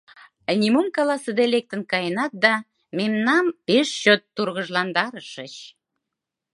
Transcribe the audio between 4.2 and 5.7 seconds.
тургыжландарышыч!